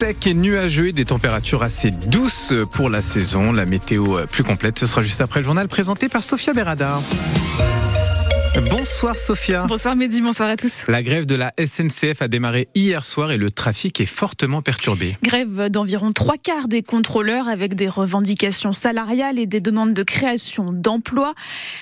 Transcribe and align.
Sec 0.00 0.28
et 0.28 0.34
nuageux 0.34 0.86
et 0.86 0.92
des 0.92 1.04
températures 1.04 1.64
assez 1.64 1.90
douces 1.90 2.54
pour 2.70 2.88
la 2.88 3.02
saison. 3.02 3.50
La 3.52 3.66
météo 3.66 4.18
plus 4.30 4.44
complète, 4.44 4.78
ce 4.78 4.86
sera 4.86 5.00
juste 5.00 5.20
après 5.20 5.40
le 5.40 5.44
journal 5.44 5.66
présenté 5.66 6.08
par 6.08 6.22
Sophia 6.22 6.52
Berada. 6.52 7.00
Bonsoir 8.56 9.16
Sophia. 9.16 9.66
Bonsoir 9.66 9.94
Mehdi, 9.94 10.20
bonsoir 10.20 10.48
à 10.48 10.56
tous. 10.56 10.84
La 10.88 11.02
grève 11.02 11.26
de 11.26 11.34
la 11.34 11.52
SNCF 11.58 12.22
a 12.22 12.28
démarré 12.28 12.68
hier 12.74 13.04
soir 13.04 13.30
et 13.30 13.36
le 13.36 13.50
trafic 13.50 14.00
est 14.00 14.06
fortement 14.06 14.62
perturbé. 14.62 15.16
Grève 15.22 15.68
d'environ 15.68 16.12
trois 16.12 16.36
quarts 16.36 16.66
des 16.66 16.82
contrôleurs 16.82 17.48
avec 17.48 17.74
des 17.74 17.88
revendications 17.88 18.72
salariales 18.72 19.38
et 19.38 19.46
des 19.46 19.60
demandes 19.60 19.92
de 19.92 20.02
création 20.02 20.72
d'emplois. 20.72 21.34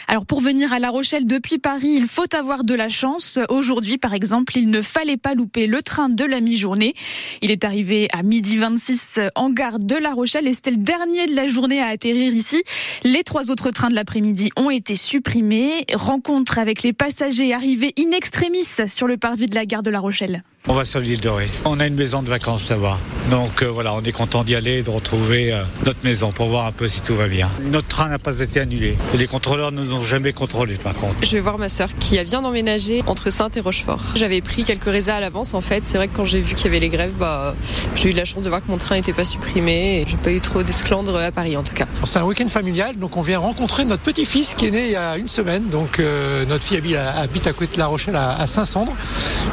Alors 0.08 0.26
pour 0.26 0.40
venir 0.40 0.72
à 0.72 0.78
La 0.78 0.90
Rochelle 0.90 1.26
depuis 1.26 1.58
Paris, 1.58 1.94
il 1.96 2.06
faut 2.06 2.34
avoir 2.34 2.64
de 2.64 2.74
la 2.74 2.88
chance. 2.88 3.38
Aujourd'hui 3.48 3.96
par 3.96 4.12
exemple, 4.12 4.58
il 4.58 4.68
ne 4.68 4.82
fallait 4.82 5.16
pas 5.16 5.34
louper 5.34 5.66
le 5.66 5.82
train 5.82 6.08
de 6.08 6.24
la 6.24 6.40
mi-journée. 6.40 6.94
Il 7.42 7.50
est 7.50 7.64
arrivé 7.64 8.08
à 8.12 8.22
midi 8.22 8.58
26 8.58 9.20
en 9.34 9.50
gare 9.50 9.78
de 9.78 9.96
La 9.96 10.12
Rochelle 10.12 10.48
et 10.48 10.52
c'était 10.52 10.72
le 10.72 10.78
dernier 10.78 11.26
de 11.26 11.36
la 11.36 11.46
journée 11.46 11.80
à 11.80 11.86
atterrir 11.86 12.34
ici. 12.34 12.62
Les 13.04 13.22
trois 13.22 13.50
autres 13.50 13.70
trains 13.70 13.90
de 13.90 13.94
l'après-midi 13.94 14.50
ont 14.56 14.70
été 14.70 14.96
supprimés. 14.96 15.84
Rencontre 15.94 16.55
avec 16.58 16.82
les 16.82 16.92
passagers 16.92 17.52
arrivés 17.52 17.92
in 17.98 18.12
extremis 18.12 18.64
sur 18.86 19.06
le 19.06 19.16
parvis 19.16 19.46
de 19.46 19.54
la 19.54 19.66
gare 19.66 19.82
de 19.82 19.90
La 19.90 20.00
Rochelle. 20.00 20.42
On 20.68 20.74
va 20.74 20.84
sur 20.84 20.98
l'île 20.98 21.20
de 21.20 21.28
Ré. 21.28 21.48
On 21.64 21.78
a 21.78 21.86
une 21.86 21.94
maison 21.94 22.24
de 22.24 22.28
vacances 22.28 22.70
là-bas. 22.70 22.98
Donc 23.30 23.62
euh, 23.62 23.66
voilà, 23.66 23.94
on 23.94 24.00
est 24.02 24.10
content 24.10 24.42
d'y 24.42 24.56
aller 24.56 24.78
et 24.78 24.82
de 24.82 24.90
retrouver 24.90 25.52
euh, 25.52 25.62
notre 25.84 26.02
maison 26.02 26.32
pour 26.32 26.48
voir 26.48 26.66
un 26.66 26.72
peu 26.72 26.88
si 26.88 27.02
tout 27.02 27.14
va 27.14 27.28
bien. 27.28 27.48
Notre 27.70 27.86
train 27.86 28.08
n'a 28.08 28.18
pas 28.18 28.40
été 28.40 28.58
annulé. 28.58 28.98
Et 29.14 29.16
les 29.16 29.28
contrôleurs 29.28 29.70
ne 29.70 29.80
nous 29.80 29.94
ont 29.94 30.02
jamais 30.02 30.32
contrôlés 30.32 30.74
par 30.74 30.94
contre. 30.94 31.14
Je 31.22 31.30
vais 31.30 31.40
voir 31.40 31.58
ma 31.58 31.68
soeur 31.68 31.90
qui 32.00 32.18
vient 32.24 32.42
d'emménager 32.42 33.04
entre 33.06 33.30
Sainte 33.30 33.56
et 33.56 33.60
Rochefort. 33.60 34.02
J'avais 34.16 34.40
pris 34.40 34.64
quelques 34.64 34.86
résas 34.86 35.16
à 35.16 35.20
l'avance 35.20 35.54
en 35.54 35.60
fait. 35.60 35.86
C'est 35.86 35.98
vrai 35.98 36.08
que 36.08 36.16
quand 36.16 36.24
j'ai 36.24 36.40
vu 36.40 36.56
qu'il 36.56 36.66
y 36.66 36.68
avait 36.68 36.80
les 36.80 36.88
grèves, 36.88 37.12
bah, 37.16 37.54
j'ai 37.94 38.10
eu 38.10 38.12
la 38.12 38.24
chance 38.24 38.42
de 38.42 38.48
voir 38.48 38.60
que 38.60 38.68
mon 38.68 38.76
train 38.76 38.96
n'était 38.96 39.12
pas 39.12 39.24
supprimé. 39.24 40.00
Et 40.00 40.04
j'ai 40.08 40.16
pas 40.16 40.32
eu 40.32 40.40
trop 40.40 40.64
d'esclandre 40.64 41.16
à 41.16 41.30
Paris 41.30 41.56
en 41.56 41.62
tout 41.62 41.74
cas. 41.74 41.86
C'est 42.02 42.18
un 42.18 42.24
week-end 42.24 42.48
familial, 42.48 42.96
donc 42.96 43.16
on 43.16 43.22
vient 43.22 43.38
rencontrer 43.38 43.84
notre 43.84 44.02
petit-fils 44.02 44.54
qui 44.54 44.66
est 44.66 44.70
né 44.72 44.86
il 44.86 44.92
y 44.92 44.96
a 44.96 45.16
une 45.16 45.28
semaine. 45.28 45.68
Donc 45.68 46.00
euh, 46.00 46.44
notre 46.46 46.64
fille 46.64 46.96
habite 46.96 47.46
à 47.46 47.52
côté 47.52 47.74
de 47.74 47.78
La 47.78 47.86
Rochelle 47.86 48.16
à 48.16 48.44
Saint-Cendre. 48.48 48.92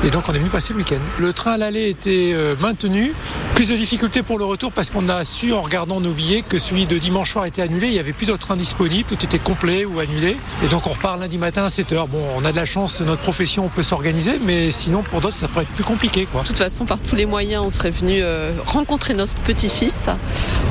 Et 0.03 0.09
donc 0.09 0.23
on 0.27 0.33
est 0.33 0.39
venu 0.39 0.49
passer 0.49 0.73
le 0.73 0.79
week-end. 0.79 1.02
Le 1.19 1.33
train 1.33 1.53
à 1.53 1.57
l'aller 1.57 1.89
était 1.89 2.31
euh, 2.33 2.55
maintenu. 2.59 3.13
Plus 3.55 3.69
de 3.69 3.75
difficultés 3.75 4.23
pour 4.23 4.39
le 4.39 4.45
retour 4.45 4.71
parce 4.71 4.89
qu'on 4.89 5.09
a 5.09 5.23
su 5.25 5.53
en 5.53 5.61
regardant 5.61 6.01
nos 6.01 6.13
billets 6.13 6.41
que 6.41 6.57
celui 6.57 6.87
de 6.87 6.97
dimanche 6.97 7.31
soir 7.31 7.45
était 7.45 7.61
annulé. 7.61 7.87
Il 7.87 7.93
n'y 7.93 7.99
avait 7.99 8.13
plus 8.13 8.25
d'autres 8.25 8.47
trains 8.47 8.55
disponibles, 8.55 9.07
tout 9.07 9.23
était 9.23 9.39
complet 9.39 9.85
ou 9.85 9.99
annulé. 9.99 10.37
Et 10.63 10.67
donc 10.67 10.87
on 10.87 10.91
repart 10.91 11.19
lundi 11.19 11.37
matin 11.37 11.65
à 11.65 11.67
7h. 11.67 12.07
Bon, 12.07 12.23
on 12.35 12.43
a 12.45 12.51
de 12.51 12.55
la 12.55 12.65
chance, 12.65 13.01
notre 13.01 13.21
profession, 13.21 13.65
on 13.65 13.69
peut 13.69 13.83
s'organiser, 13.83 14.39
mais 14.43 14.71
sinon 14.71 15.03
pour 15.03 15.21
d'autres 15.21 15.35
ça 15.35 15.47
pourrait 15.47 15.63
être 15.63 15.73
plus 15.73 15.83
compliqué. 15.83 16.25
Quoi. 16.25 16.41
De 16.41 16.47
toute 16.47 16.57
façon, 16.57 16.85
par 16.85 16.99
tous 16.99 17.15
les 17.15 17.25
moyens, 17.25 17.63
on 17.65 17.69
serait 17.69 17.91
venu 17.91 18.21
euh, 18.21 18.53
rencontrer 18.65 19.13
notre 19.13 19.35
petit-fils. 19.35 20.09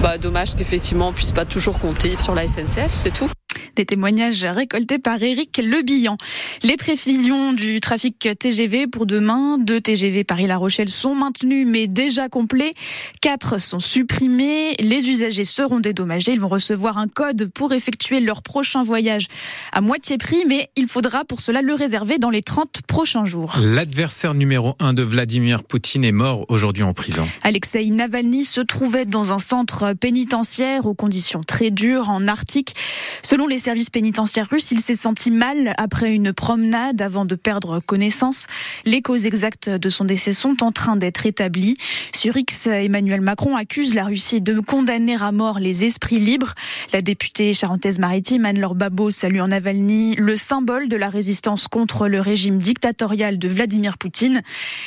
Bah, 0.03 0.19
dommage 0.19 0.57
qu'effectivement 0.57 1.09
on 1.09 1.13
puisse 1.13 1.33
pas 1.33 1.45
toujours 1.45 1.79
compter 1.79 2.17
sur 2.19 2.35
la 2.35 2.49
SNCF, 2.49 2.93
c'est 2.95 3.13
tout. 3.13 3.31
Des 3.77 3.87
témoignages 3.87 4.45
récoltés 4.45 4.99
par 4.99 5.23
Éric 5.23 5.59
Lebillan. 5.59 6.19
Les 6.63 6.77
prévisions 6.77 7.53
du 7.53 7.81
trafic 7.81 8.29
TGV 8.39 8.87
pour 8.87 9.07
demain, 9.07 9.57
deux 9.59 9.81
TGV 9.81 10.25
Paris-La 10.25 10.59
Rochelle 10.59 10.91
sont 10.91 11.15
maintenus 11.15 11.67
mais 11.67 11.87
déjà 11.87 12.29
complets. 12.29 12.75
Quatre 13.21 13.59
sont 13.59 13.81
supprimés. 13.81 14.75
Les 14.79 15.09
usagers 15.09 15.45
seront 15.45 15.81
dédommagés. 15.81 16.33
Ils 16.33 16.41
vont 16.41 16.49
recevoir 16.49 16.99
un 16.99 17.09
code 17.09 17.51
pour 17.55 17.73
effectuer 17.73 18.21
leur 18.21 18.43
prochain 18.43 18.83
voyage 18.83 19.27
à 19.73 19.81
moitié 19.81 20.19
prix, 20.19 20.45
mais 20.47 20.69
il 20.77 20.87
faudra 20.87 21.25
pour 21.25 21.41
cela 21.41 21.63
le 21.63 21.75
réserver 21.75 22.19
dans 22.19 22.31
les 22.31 22.43
30 22.43 22.83
prochains 22.87 23.25
jours. 23.25 23.55
L'adversaire 23.61 24.35
numéro 24.35 24.75
un 24.81 24.93
de 24.93 25.03
Vladimir 25.03 25.65
Poutine 25.65 26.05
est 26.05 26.13
mort 26.13 26.45
aujourd'hui 26.49 26.83
en 26.83 26.93
prison. 26.93 27.27
Alexei 27.43 27.89
Navalny 27.91 28.45
se 28.45 28.61
trouvait 28.61 29.07
dans 29.07 29.33
un 29.33 29.39
centre 29.39 29.95
pénitentiaire 29.95 30.87
aux 30.87 30.95
conditions 30.95 31.43
très 31.43 31.71
dures 31.71 32.11
en 32.11 32.27
Arctique. 32.29 32.75
Selon 33.23 33.47
les 33.47 33.62
services 33.63 33.91
pénitentiaires 33.91 34.49
russes, 34.51 34.73
il 34.73 34.81
s'est 34.81 34.97
senti 34.97 35.31
mal 35.31 35.73
après 35.79 36.13
une 36.13 36.33
promenade 36.33 37.01
avant 37.01 37.25
de 37.25 37.37
perdre 37.37 37.79
connaissance. 37.79 38.47
Les 38.85 39.03
causes 39.03 39.25
exactes 39.25 39.71
de 39.71 39.89
son 39.89 40.05
décès 40.05 40.33
sont 40.33 40.65
en 40.65 40.73
train 40.73 40.97
d'être 40.97 41.27
établies. 41.27 41.77
Sur 42.13 42.37
X, 42.37 42.67
Emmanuel 42.67 43.21
Macron 43.21 43.57
accuse 43.57 43.95
la 43.95 44.05
Russie 44.05 44.41
de 44.41 44.59
condamner 44.59 45.17
à 45.21 45.31
mort 45.31 45.61
les 45.61 45.85
esprits 45.85 46.19
libres. 46.19 46.55
La 46.93 47.03
députée 47.03 47.53
charentaise-maritime 47.53 48.45
Anne-Laure 48.45 48.75
Babot 48.75 49.13
salue 49.13 49.41
en 49.41 49.49
Navalny 49.49 50.17
le 50.17 50.35
symbole 50.35 50.89
de 50.89 50.97
la 50.97 51.09
résistance 51.09 51.69
contre 51.69 52.09
le 52.09 52.21
régime 52.21 52.59
dictatorial 52.59 53.39
de 53.39 53.49
Vladimir 53.49 53.97
Poutine. 53.97 54.43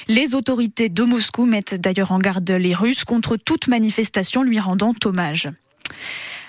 Les 0.09 0.35
autorités 0.35 0.89
de 0.89 1.03
Moscou 1.03 1.45
mettent 1.45 1.75
d'ailleurs 1.75 2.11
en 2.11 2.19
garde 2.19 2.51
les 2.51 2.73
Russes 2.73 3.05
contre 3.05 3.37
toute 3.37 3.69
manifestation 3.69 4.43
lui 4.43 4.59
rendant 4.59 4.93
hommage. 5.05 5.49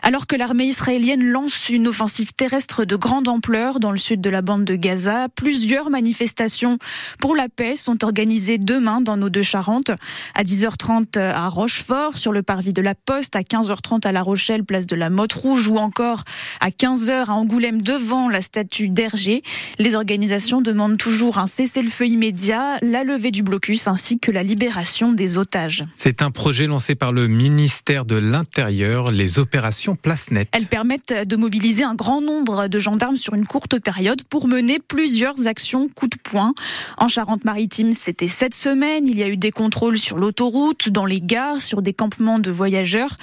Alors 0.03 0.27
que 0.27 0.37
l'armée 0.37 0.67
israélienne 0.67 1.25
lance 1.25 1.69
une 1.69 1.89
offensive 1.89 2.33
terrestre 2.33 2.84
de 2.84 2.97
grande 2.97 3.29
ampleur 3.29 3.81
dans 3.81 3.91
le 3.91 3.97
sud 3.97 4.21
de 4.21 4.31
la 4.31 4.43
bande 4.43 4.65
de 4.65 4.77
Gaza, 4.77 5.29
plusieurs 5.34 5.91
manifestations 5.91 6.79
pour 7.19 7.34
la 7.34 7.49
paix 7.49 7.77
sont 7.77 8.05
organisées 8.05 8.59
demain 8.59 9.01
dans 9.01 9.17
nos 9.17 9.29
deux 9.29 9.43
Charentes. 9.43 9.91
À 10.35 10.43
10h30 10.43 11.19
à 11.19 11.49
Rochefort, 11.49 12.19
sur 12.19 12.33
le 12.33 12.43
parvis 12.43 12.73
de 12.73 12.83
la 12.83 12.95
Poste, 12.95 13.37
à 13.37 13.41
15h30 13.41 14.06
à 14.06 14.12
La 14.12 14.23
Rochelle, 14.23 14.65
place 14.65 14.87
de 14.87 14.97
la 14.97 15.11
Motte 15.11 15.33
Rouge, 15.33 15.69
ou 15.69 15.79
encore 15.79 16.25
à 16.61 16.71
15h 16.71 17.27
à 17.27 17.33
Angoulême 17.33 17.83
devant 17.83 18.29
la 18.29 18.43
statue 18.43 18.89
d'Hergé. 18.89 19.43
Les 19.79 19.95
organisations 19.95 20.61
demandent 20.61 20.99
toujours 20.99 21.39
un 21.39 21.47
cessez-le-feu 21.47 22.06
immédiat, 22.06 22.79
la 22.83 23.05
levée 23.05 23.31
du 23.31 23.43
blocus 23.43 23.87
ainsi 23.87 24.19
que 24.19 24.31
la 24.31 24.43
libération 24.43 25.12
des 25.12 25.39
otages. 25.39 25.85
C'est 25.97 26.23
un 26.23 26.31
projet 26.31 26.67
lancé 26.67 26.95
par 26.95 27.12
le 27.12 27.29
ministère 27.29 28.05
de 28.05 28.17
l'Intérieur, 28.17 29.11
les 29.11 29.39
opérations 29.39 29.86
Place. 29.95 30.31
Elles 30.53 30.67
permettent 30.67 31.13
de 31.13 31.37
mobiliser 31.37 31.85
un 31.85 31.95
grand 31.95 32.21
nombre 32.21 32.69
de 32.69 32.79
gendarmes 32.79 33.17
sur 33.17 33.35
une 33.35 33.47
courte 33.47 33.79
période 33.79 34.23
pour 34.25 34.49
mener 34.49 34.79
plusieurs 34.79 35.47
actions 35.47 35.89
coup 35.89 36.09
de 36.09 36.17
poing. 36.23 36.55
En 36.99 37.09
Charente-Maritime, 37.09 37.93
c'était 37.93 38.29
cette 38.29 38.55
semaine. 38.55 39.07
Il 39.07 39.19
y 39.19 39.23
a 39.23 39.29
eu 39.29 39.37
des 39.37 39.53
contrôles 39.53 39.99
sur 39.99 40.19
l'autoroute, 40.19 40.89
dans 40.89 41.05
les 41.05 41.21
gares, 41.21 41.63
sur 41.63 41.83
des 41.83 41.93
campements 41.93 42.39
de 42.39 42.51
voyageurs, 42.51 43.17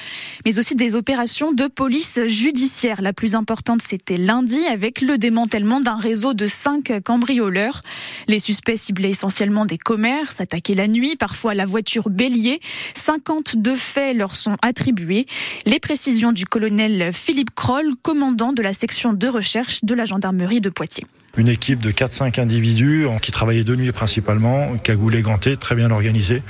mais 0.46 0.60
aussi 0.60 0.76
des 0.76 0.96
opérations 0.96 1.52
de 1.52 1.68
police 1.68 2.20
judiciaire. 2.28 3.02
La 3.02 3.14
plus 3.14 3.36
importante, 3.36 3.82
c'était 3.82 4.18
lundi 4.18 4.66
avec 4.66 5.02
le 5.02 5.18
démantèlement 5.18 5.82
d'un 5.82 5.98
réseau 5.98 6.34
de 6.34 6.46
cinq 6.46 6.94
cambrioleurs. 7.04 7.82
Les 8.28 8.40
suspects 8.40 8.78
ciblaient 8.78 9.10
essentiellement 9.10 9.66
des 9.66 9.78
commerces, 9.78 10.40
attaquaient 10.42 10.76
la 10.76 10.88
nuit, 10.88 11.16
parfois 11.16 11.54
la 11.54 11.66
voiture 11.66 12.10
bélier. 12.10 12.62
52 12.96 13.76
faits 13.76 14.16
leur 14.16 14.36
sont 14.36 14.58
attribués. 14.62 15.26
Les 15.66 15.80
précisions 15.80 16.32
du 16.32 16.46
colonel 16.54 17.12
Philippe 17.14 17.56
Kroll, 17.56 17.96
commandant 18.04 18.54
de 18.54 18.62
la 18.62 18.74
section 18.74 19.12
de 19.12 19.28
recherche 19.28 19.84
de 19.84 19.96
la 19.96 20.06
gendarmerie 20.06 20.62
de 20.62 20.70
Poitiers 20.70 21.08
une 21.36 21.48
équipe 21.48 21.80
de 21.80 21.90
4-5 21.90 22.40
individus 22.40 23.08
qui 23.24 23.32
travaillaient 23.32 23.64
de 23.64 23.76
nuit 23.76 23.92
principalement, 23.92 24.78
cagoulés, 24.78 25.24
gantés, 25.24 25.58
très 25.58 25.74
bien 25.74 25.90
organisés, 25.90 26.44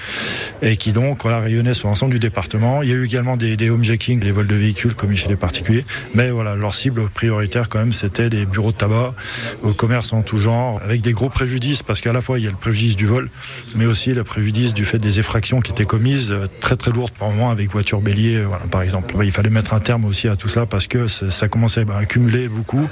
et 0.61 0.75
qui 0.75 0.91
donc 0.91 1.21
voilà, 1.23 1.39
rayonnaient 1.39 1.73
sur 1.73 1.87
l'ensemble 1.87 2.11
du 2.11 2.19
département. 2.19 2.83
Il 2.83 2.89
y 2.89 2.91
a 2.91 2.95
eu 2.95 3.05
également 3.05 3.37
des, 3.37 3.55
des 3.55 3.69
homejacking, 3.69 4.21
les 4.21 4.31
vols 4.31 4.47
de 4.47 4.55
véhicules 4.55 4.93
commis 4.93 5.15
chez 5.15 5.29
les 5.29 5.37
particuliers, 5.37 5.85
mais 6.15 6.31
voilà, 6.31 6.55
leur 6.55 6.73
cible 6.73 7.07
prioritaire 7.09 7.69
quand 7.69 7.79
même, 7.79 7.93
c'était 7.93 8.27
les 8.27 8.45
bureaux 8.45 8.73
de 8.73 8.77
tabac, 8.77 9.15
au 9.61 9.71
commerce 9.71 10.11
en 10.11 10.21
tout 10.21 10.37
genre, 10.37 10.81
avec 10.83 10.99
des 10.99 11.13
gros 11.13 11.29
préjudices, 11.29 11.81
parce 11.81 12.01
qu'à 12.01 12.11
la 12.11 12.19
fois 12.19 12.37
il 12.37 12.43
y 12.43 12.47
a 12.49 12.51
le 12.51 12.57
préjudice 12.57 12.97
du 12.97 13.05
vol, 13.05 13.29
mais 13.77 13.85
aussi 13.85 14.11
le 14.11 14.25
préjudice 14.25 14.73
du 14.73 14.83
fait 14.83 14.99
des 14.99 15.17
effractions 15.17 15.61
qui 15.61 15.71
étaient 15.71 15.85
commises, 15.85 16.33
euh, 16.33 16.45
très 16.59 16.75
très 16.75 16.91
lourdes 16.91 17.13
par 17.17 17.29
moment, 17.29 17.51
avec 17.51 17.69
voiture 17.69 18.01
bélier, 18.01 18.35
euh, 18.35 18.47
voilà, 18.47 18.65
par 18.65 18.81
exemple. 18.81 19.15
Il 19.23 19.31
fallait 19.31 19.49
mettre 19.49 19.73
un 19.73 19.79
terme 19.79 20.03
aussi 20.03 20.27
à 20.27 20.35
tout 20.35 20.49
ça, 20.49 20.65
parce 20.65 20.87
que 20.87 21.07
ça 21.07 21.47
commençait 21.47 21.85
à 21.89 21.99
accumuler 21.99 22.49
beaucoup. 22.49 22.89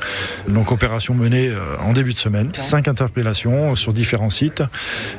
Donc 0.47 0.71
opération 0.71 1.13
menée 1.13 1.49
euh, 1.49 1.75
en 1.83 1.93
début 1.93 2.13
de 2.13 2.17
semaine. 2.17 2.49
Cinq 2.53 2.87
interpellations 2.87 3.75
sur 3.75 3.93
différents 3.93 4.29
sites, 4.29 4.63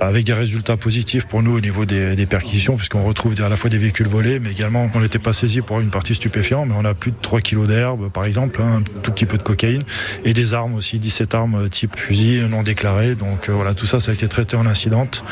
avec 0.01 0.25
des 0.25 0.33
résultats 0.33 0.77
positifs 0.77 1.27
pour 1.27 1.43
nous 1.43 1.57
au 1.57 1.61
niveau 1.61 1.85
des, 1.85 2.17
des 2.17 2.27
perquisitions, 2.27 2.77
puisqu'on 2.77 3.03
retrouve 3.03 3.35
à 3.43 3.49
la 3.49 3.57
fois 3.57 3.71
des 3.71 3.79
véhicules 3.79 4.09
volés, 4.09 4.41
mais 4.41 4.51
également 4.51 4.91
on 4.95 5.01
n'était 5.01 5.19
pas 5.19 5.33
saisi 5.33 5.61
pour 5.61 5.81
une 5.81 5.91
partie 5.91 6.15
stupéfiante, 6.15 6.69
mais 6.69 6.75
on 6.77 6.85
a 6.85 6.95
plus 6.95 7.11
de 7.11 7.17
3 7.21 7.41
kilos 7.41 7.69
d'herbe, 7.69 8.11
par 8.11 8.25
exemple, 8.25 8.61
hein, 8.63 8.81
un 8.81 9.01
tout 9.01 9.13
petit 9.13 9.27
peu 9.27 9.39
de 9.39 9.43
cocaïne, 9.43 9.83
et 10.25 10.33
des 10.33 10.55
armes 10.55 10.75
aussi, 10.75 10.99
17 10.99 11.35
armes 11.35 11.69
type 11.69 11.97
fusil 11.97 12.43
non 12.49 12.63
déclarées. 12.63 13.15
Donc 13.15 13.49
euh, 13.49 13.53
voilà, 13.53 13.75
tout 13.75 13.87
ça, 13.87 14.01
ça 14.01 14.11
a 14.11 14.15
été 14.15 14.29
traité 14.29 14.57
en 14.57 14.67
incidente. 14.67 15.25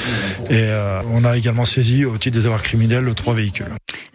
Et 0.48 0.64
euh, 0.68 1.00
on 1.12 1.24
a 1.24 1.36
également 1.36 1.64
saisi, 1.64 2.04
au 2.04 2.16
titre 2.18 2.38
des 2.38 2.46
avoirs 2.46 2.62
criminels, 2.62 3.12
trois 3.14 3.34
véhicules 3.34 3.66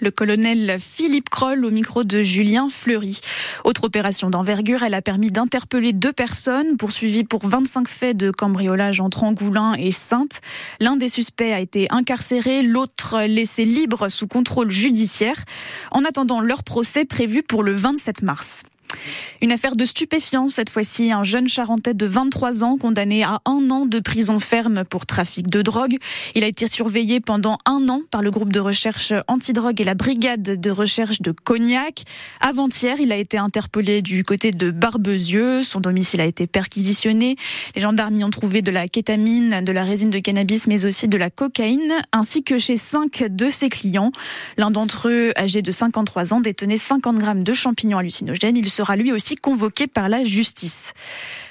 le 0.06 0.12
colonel 0.12 0.78
Philippe 0.80 1.31
Kroll 1.31 1.66
au 1.66 1.72
micro 1.72 2.04
de 2.04 2.22
Julien 2.22 2.69
Fleury. 2.69 3.22
Autre 3.63 3.86
opération 3.86 4.30
d'envergure, 4.30 4.84
elle 4.84 4.94
a 4.94 5.02
permis 5.02 5.31
d'interpeller 5.31 5.94
deux 5.94 6.13
personnes 6.13 6.78
poursuivies 6.78 7.24
pour 7.24 7.48
25 7.48 7.88
faits 7.88 8.16
de 8.16 8.30
cambriolage 8.30 9.02
entre 9.02 9.24
Angoulin 9.24 9.74
et 9.74 9.90
Sainte. 9.90 10.42
L'un 10.80 10.96
des 10.96 11.10
suspects 11.10 11.52
a 11.52 11.60
été 11.60 11.88
incarcéré, 11.90 12.62
l'autre 12.62 13.24
laissé 13.24 13.66
libre 13.66 14.07
sous 14.10 14.28
contrôle 14.28 14.69
judiciaire 14.69 15.44
en 15.90 16.06
attendant 16.06 16.40
leur 16.40 16.63
procès 16.63 17.04
prévu 17.04 17.42
pour 17.42 17.63
le 17.63 17.74
27 17.74 18.22
mars. 18.22 18.62
Une 19.42 19.51
affaire 19.51 19.75
de 19.75 19.86
stupéfiants, 19.86 20.50
cette 20.50 20.69
fois-ci, 20.69 21.12
un 21.12 21.24
jeune 21.24 21.47
charentais 21.47 21.94
de 21.94 22.06
23 22.06 22.63
ans 22.63 22.77
condamné 22.77 23.24
à 23.24 23.42
un 23.45 23.69
an 23.69 23.86
de 23.86 24.00
prison 24.00 24.39
ferme 24.39 24.83
pour 24.86 25.06
trafic 25.06 25.50
de 25.50 25.62
drogue. 25.62 25.97
Il 26.36 26.44
a 26.44 26.47
été 26.47 26.68
surveillé 26.68 27.19
pendant 27.19 27.57
un 27.65 27.88
an 27.89 28.01
par 28.12 28.21
le 28.21 28.31
groupe 28.31 28.51
de 28.51 28.59
recherche 28.59 29.13
antidrogue 29.27 29.80
et 29.81 29.83
la 29.83 29.94
brigade 29.94 30.42
de 30.42 30.71
recherche 30.71 31.21
de 31.21 31.31
Cognac. 31.31 32.03
Avant-hier, 32.39 32.97
il 33.00 33.12
a 33.12 33.18
été 33.18 33.38
interpellé 33.38 34.01
du 34.01 34.24
côté 34.24 34.51
de 34.51 34.71
Barbezieux. 34.71 35.63
Son 35.63 35.80
domicile 35.80 36.21
a 36.21 36.25
été 36.25 36.48
perquisitionné. 36.48 37.36
Les 37.75 37.81
gendarmes 37.81 38.18
y 38.19 38.24
ont 38.24 38.30
trouvé 38.30 38.62
de 38.62 38.71
la 38.71 38.88
kétamine, 38.88 39.62
de 39.63 39.71
la 39.71 39.83
résine 39.83 40.09
de 40.09 40.19
cannabis, 40.19 40.68
mais 40.68 40.86
aussi 40.86 41.07
de 41.07 41.18
la 41.18 41.30
cocaïne, 41.30 41.94
ainsi 42.12 42.44
que 42.44 42.57
chez 42.57 42.77
cinq 42.77 43.24
de 43.30 43.50
ses 43.50 43.69
clients. 43.69 44.12
L'un 44.57 44.71
d'entre 44.71 45.09
eux, 45.09 45.33
âgé 45.38 45.62
de 45.62 45.71
53 45.71 46.33
ans, 46.33 46.41
détenait 46.41 46.77
50 46.77 47.18
grammes 47.18 47.44
de 47.44 47.53
champignons 47.53 47.98
hallucinogènes. 47.98 48.57
Il 48.57 48.69
sera 48.86 48.96
lui 48.96 49.12
aussi 49.12 49.36
convoqué 49.36 49.88
par 49.88 50.10
la 50.10 50.24
justice. 50.24 50.94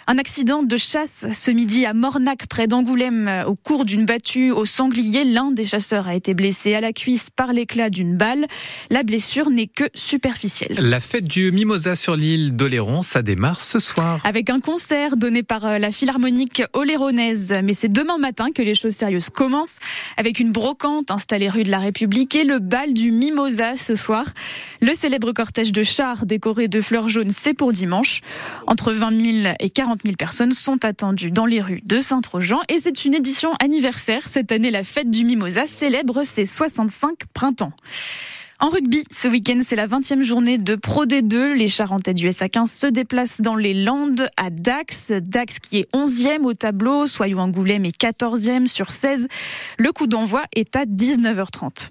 Un 0.07 0.19
accident 0.19 0.63
de 0.63 0.77
chasse 0.77 1.27
ce 1.33 1.51
midi 1.51 1.87
à 1.87 1.95
Mornac, 1.95 2.47
près 2.47 2.67
d'Angoulême, 2.67 3.45
au 3.47 3.55
cours 3.55 3.87
d'une 3.87 4.05
battue 4.05 4.51
au 4.51 4.67
sanglier. 4.67 5.25
L'un 5.25 5.51
des 5.51 5.65
chasseurs 5.65 6.09
a 6.09 6.15
été 6.15 6.35
blessé 6.35 6.75
à 6.75 6.83
la 6.83 6.93
cuisse 6.93 7.31
par 7.31 7.55
l'éclat 7.55 7.89
d'une 7.89 8.19
balle. 8.19 8.47
La 8.91 9.03
blessure 9.03 9.49
n'est 9.49 9.67
que 9.67 9.85
superficielle. 9.95 10.77
La 10.79 11.01
fête 11.01 11.25
du 11.25 11.53
Mimosa 11.53 11.95
sur 11.95 12.17
l'île 12.17 12.55
d'Oléron, 12.55 13.01
ça 13.01 13.23
démarre 13.23 13.63
ce 13.63 13.79
soir. 13.79 14.21
Avec 14.25 14.51
un 14.51 14.59
concert 14.59 15.17
donné 15.17 15.43
par 15.43 15.65
euh, 15.65 15.79
la 15.79 15.91
Philharmonique 15.91 16.63
oléronaise. 16.75 17.55
Mais 17.65 17.73
c'est 17.73 17.91
demain 17.91 18.19
matin 18.19 18.49
que 18.55 18.61
les 18.61 18.75
choses 18.75 18.93
sérieuses 18.93 19.31
commencent. 19.31 19.79
Avec 20.19 20.39
une 20.39 20.53
brocante 20.53 21.11
installée 21.11 21.49
rue 21.49 21.65
de 21.65 21.71
la 21.71 21.79
République 21.79 22.37
et 22.37 22.45
le 22.45 22.59
bal 22.59 22.93
du 22.93 23.11
Mimosa 23.11 23.77
ce 23.77 23.95
soir. 23.95 24.27
Le 24.83 24.93
célèbre 24.93 25.33
cortège 25.33 25.73
de 25.73 25.83
chars 25.83 26.27
décoré 26.27 26.69
de 26.69 26.83
fleurs 26.83 27.09
jaunes, 27.09 27.31
c'est 27.31 27.55
pour 27.55 27.73
dimanche. 27.73 28.21
Entre 28.67 28.93
20 28.93 29.43
000 29.43 29.55
et 29.61 29.71
40 29.71 29.94
000 30.03 30.17
personnes 30.17 30.53
sont 30.53 30.85
attendues 30.85 31.31
dans 31.31 31.47
les 31.47 31.61
rues 31.61 31.81
de 31.85 32.01
Saint-Trojan 32.01 32.61
et 32.69 32.79
c'est 32.79 33.05
une 33.05 33.15
édition 33.15 33.53
anniversaire. 33.63 34.29
Cette 34.29 34.53
année, 34.53 34.71
la 34.71 34.85
fête 34.85 35.11
du 35.11 35.25
Mimosa 35.25 35.67
célèbre 35.67 36.23
ses 36.25 36.47
65 36.47 37.27
printemps. 37.33 37.73
En 38.61 38.69
rugby, 38.69 39.05
ce 39.11 39.27
week-end, 39.27 39.61
c'est 39.63 39.77
la 39.77 39.89
20e 39.89 40.23
journée 40.23 40.59
de 40.59 40.77
Pro 40.77 41.07
D2. 41.07 41.53
Les 41.53 41.67
Charentais 41.67 42.15
du 42.15 42.29
SA15 42.29 42.67
se 42.67 42.87
déplacent 42.87 43.41
dans 43.41 43.57
les 43.57 43.75
Landes 43.75 44.29
à 44.37 44.49
Dax. 44.49 45.11
Dax 45.11 45.59
qui 45.59 45.81
est 45.81 45.93
11e 45.93 46.45
au 46.45 46.55
tableau, 46.55 47.07
Soyou 47.07 47.41
Angoulême 47.41 47.85
est 47.85 48.01
14e 48.01 48.69
sur 48.69 48.93
16. 48.93 49.27
Le 49.77 49.93
coup 49.93 50.07
d'envoi 50.07 50.45
est 50.55 50.77
à 50.77 50.85
19h30. 50.87 51.91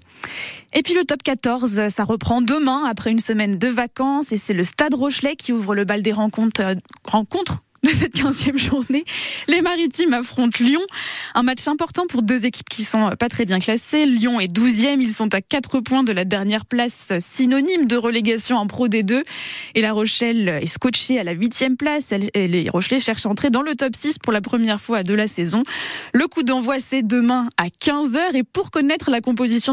Et 0.72 0.82
puis 0.82 0.94
le 0.94 1.04
top 1.04 1.22
14, 1.22 1.88
ça 1.88 2.02
reprend 2.02 2.40
demain 2.40 2.84
après 2.88 3.10
une 3.12 3.20
semaine 3.20 3.58
de 3.58 3.68
vacances 3.68 4.32
et 4.32 4.38
c'est 4.38 4.54
le 4.54 4.64
Stade 4.64 4.94
Rochelet 4.94 5.36
qui 5.36 5.52
ouvre 5.52 5.74
le 5.74 5.84
bal 5.84 6.02
des 6.02 6.12
rencontres, 6.12 6.62
euh, 6.62 6.74
rencontres 7.04 7.62
de 7.84 7.90
cette 7.90 8.16
15e 8.16 8.58
journée. 8.58 9.04
Les 9.46 9.60
Maritimes 9.60 10.14
affrontent 10.14 10.64
Lyon. 10.64 10.80
Un 11.34 11.42
match 11.42 11.68
important 11.68 12.06
pour 12.06 12.22
deux 12.22 12.46
équipes 12.46 12.68
qui 12.68 12.82
sont 12.82 13.10
pas 13.18 13.28
très 13.28 13.44
bien 13.44 13.58
classées. 13.58 14.06
Lyon 14.06 14.40
est 14.40 14.52
12e. 14.52 15.00
Ils 15.00 15.12
sont 15.12 15.32
à 15.34 15.40
4 15.40 15.80
points 15.80 16.02
de 16.02 16.12
la 16.12 16.24
dernière 16.24 16.64
place, 16.66 17.12
synonyme 17.18 17.86
de 17.86 17.96
relégation 17.96 18.56
en 18.56 18.66
Pro 18.66 18.88
D2. 18.88 19.22
Et 19.74 19.80
La 19.80 19.92
Rochelle 19.92 20.48
est 20.48 20.66
scotchée 20.66 21.18
à 21.18 21.24
la 21.24 21.34
8e 21.34 21.76
place. 21.76 22.12
Et 22.12 22.48
les 22.48 22.68
Rochelais 22.70 23.00
cherchent 23.00 23.26
à 23.26 23.28
entrer 23.28 23.50
dans 23.50 23.62
le 23.62 23.74
top 23.74 23.94
6 23.94 24.18
pour 24.18 24.32
la 24.32 24.40
première 24.40 24.80
fois 24.80 25.02
de 25.02 25.14
la 25.14 25.28
saison. 25.28 25.62
Le 26.12 26.26
coup 26.26 26.42
d'envoi, 26.42 26.78
c'est 26.78 27.02
demain 27.02 27.48
à 27.56 27.66
15h. 27.66 28.34
Et 28.34 28.42
pour 28.42 28.70
connaître 28.70 29.10
la 29.10 29.20
composition 29.20 29.72